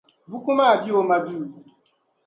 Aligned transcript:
Buku 0.29 0.49
maa 0.57 0.79
be 0.81 0.89
o 0.99 1.01
ma 1.09 1.17
duu. 1.25 1.45